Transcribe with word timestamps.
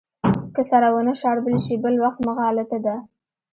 که 0.53 0.61
سره 0.69 0.87
ونه 0.93 1.13
شاربل 1.21 1.55
شي 1.65 1.75
بل 1.83 1.95
وخت 2.03 2.19
مغالطه 2.27 2.77
ده. 2.85 2.95